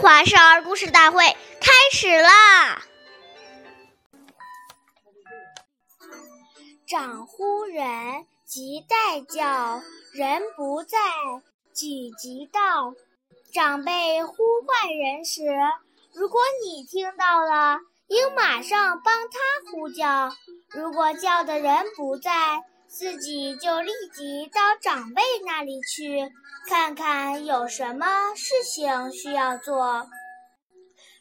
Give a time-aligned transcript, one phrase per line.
[0.00, 1.24] 华少儿故事大会
[1.60, 2.82] 开始啦！
[6.86, 10.98] 长呼人，即待叫，人不在，
[11.72, 12.94] 己即到。
[13.52, 14.34] 长辈呼
[14.66, 15.42] 唤人时，
[16.12, 19.38] 如果你听到了，应马上帮他
[19.70, 20.34] 呼叫；
[20.70, 22.62] 如果叫的人不在，
[22.96, 26.30] 自己就立即到长辈那里去，
[26.68, 28.06] 看看有什么
[28.36, 30.06] 事情需要做。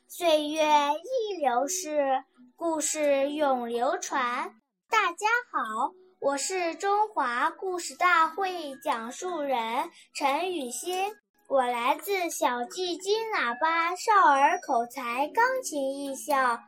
[0.08, 2.24] 岁月易流逝，
[2.56, 4.54] 故事永流传。
[4.88, 5.92] 大家好，
[6.22, 11.12] 我是中华故事大会讲述人陈雨欣，
[11.48, 16.60] 我来自小季金喇叭少儿口才钢琴艺校。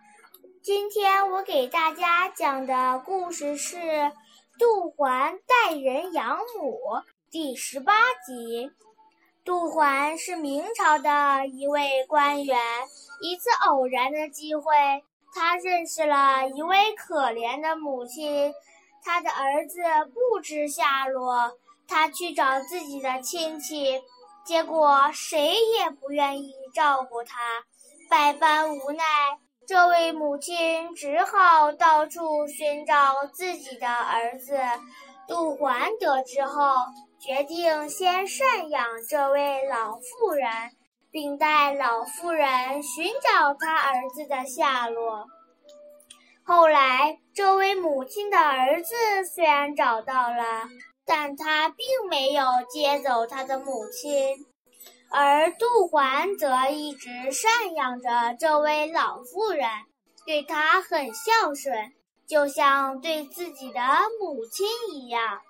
[0.64, 4.12] 今天我给大家讲的故事是。
[4.58, 6.80] 杜环代人养母
[7.30, 7.94] 第十八
[8.26, 8.72] 集。
[9.44, 12.58] 杜环是明朝的一位官员。
[13.22, 14.74] 一次偶然的机会，
[15.34, 18.54] 他认识了一位可怜的母亲。
[19.04, 19.82] 他的儿子
[20.14, 24.02] 不知下落，他去找自己的亲戚，
[24.46, 27.66] 结果谁也不愿意照顾他，
[28.10, 29.04] 百般无奈。
[29.68, 34.60] 这位母亲只好到处寻找自己的儿子
[35.28, 35.90] 杜环。
[36.00, 36.76] 得知后，
[37.20, 40.50] 决定先赡养这位老妇人，
[41.10, 45.26] 并带老妇人寻找他儿子的下落。
[46.44, 48.94] 后来，这位母亲的儿子
[49.34, 50.70] 虽然找到了，
[51.06, 54.46] 但他并没有接走他的母亲。
[55.10, 59.70] 而杜环则一直赡养着这位老妇人，
[60.26, 61.94] 对她很孝顺，
[62.28, 63.80] 就像对自己的
[64.20, 65.42] 母亲一样。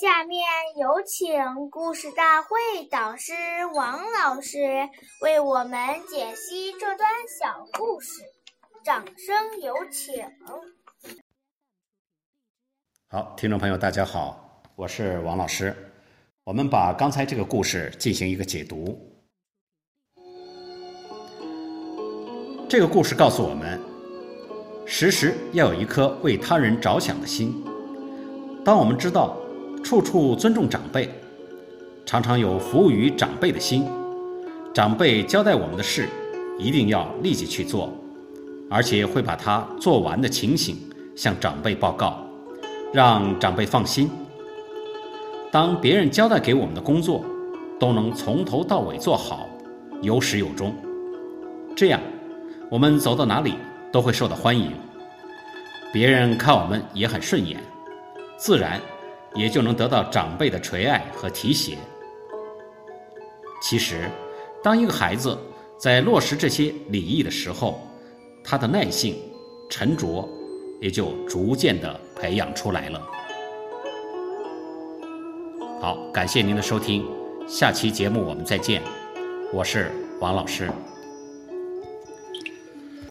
[0.00, 0.42] 下面
[0.78, 3.34] 有请故事大会导师
[3.74, 4.88] 王老师
[5.20, 8.22] 为我们解析这段小故事，
[8.82, 10.24] 掌声有请。
[13.08, 15.93] 好，听众朋友，大家好，我是王老师。
[16.44, 19.00] 我们把刚才这个故事进行一个解读。
[22.68, 23.80] 这个故事告诉我们，
[24.84, 27.64] 时时要有一颗为他人着想的心。
[28.62, 29.38] 当我们知道
[29.82, 31.08] 处处尊重长辈，
[32.04, 33.86] 常常有服务于长辈的心，
[34.74, 36.06] 长辈交代我们的事，
[36.58, 37.90] 一定要立即去做，
[38.68, 40.76] 而且会把它做完的情形
[41.16, 42.22] 向长辈报告，
[42.92, 44.10] 让长辈放心。
[45.54, 47.24] 当别人交代给我们的工作，
[47.78, 49.48] 都能从头到尾做好，
[50.02, 50.74] 有始有终，
[51.76, 52.00] 这样，
[52.68, 53.54] 我们走到哪里
[53.92, 54.72] 都会受到欢迎，
[55.92, 57.60] 别人看我们也很顺眼，
[58.36, 58.80] 自然
[59.36, 61.78] 也就能得到长辈的垂爱和提携。
[63.62, 64.10] 其实，
[64.60, 65.38] 当一个孩子
[65.78, 67.80] 在落实这些礼仪的时候，
[68.42, 69.14] 他的耐性、
[69.70, 70.28] 沉着
[70.80, 73.00] 也就逐渐的培养出来了。
[75.84, 77.04] 好，感谢您的收听，
[77.46, 78.80] 下期节目我们再见，
[79.52, 80.70] 我是王老师。